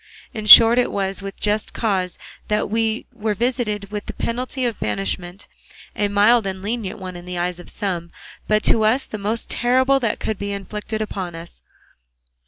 [0.33, 2.17] In short it was with just cause
[2.47, 5.47] that we were visited with the penalty of banishment,
[5.95, 8.09] a mild and lenient one in the eyes of some,
[8.47, 11.61] but to us the most terrible that could be inflicted upon us.